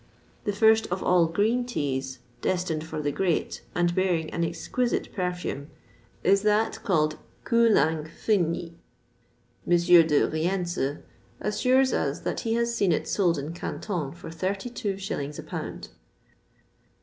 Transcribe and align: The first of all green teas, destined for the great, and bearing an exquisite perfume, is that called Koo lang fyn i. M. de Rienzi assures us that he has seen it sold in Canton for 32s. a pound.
The 0.45 0.51
first 0.51 0.87
of 0.87 1.03
all 1.03 1.27
green 1.27 1.63
teas, 1.63 2.17
destined 2.41 2.83
for 2.83 3.03
the 3.03 3.11
great, 3.11 3.61
and 3.75 3.93
bearing 3.93 4.31
an 4.31 4.43
exquisite 4.43 5.13
perfume, 5.13 5.67
is 6.23 6.41
that 6.41 6.81
called 6.83 7.17
Koo 7.43 7.69
lang 7.69 8.05
fyn 8.05 8.49
i. 8.57 8.71
M. 9.71 9.77
de 10.07 10.27
Rienzi 10.27 11.03
assures 11.39 11.93
us 11.93 12.19
that 12.21 12.39
he 12.39 12.55
has 12.55 12.73
seen 12.75 12.91
it 12.91 13.07
sold 13.07 13.37
in 13.37 13.53
Canton 13.53 14.11
for 14.11 14.31
32s. 14.31 15.37
a 15.37 15.43
pound. 15.43 15.89